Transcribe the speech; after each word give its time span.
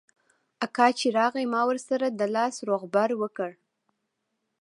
اکا 0.65 0.87
چې 0.99 1.07
راغى 1.17 1.43
ما 1.53 1.61
ورسره 1.69 2.07
د 2.09 2.21
لاس 2.35 2.55
روغبړ 2.69 3.09
وکړ. 3.21 3.51